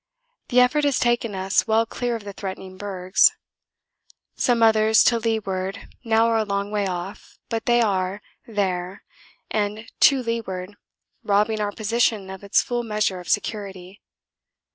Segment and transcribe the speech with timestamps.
[0.47, 3.33] The effort has taken us well clear of the threatening bergs.
[4.35, 9.03] Some others to leeward now are a long way off, but they are there
[9.51, 10.73] and to leeward,
[11.21, 14.01] robbing our position of its full measure of security.